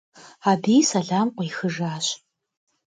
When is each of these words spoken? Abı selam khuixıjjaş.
Abı 0.51 0.75
selam 0.89 1.27
khuixıjjaş. 1.35 2.07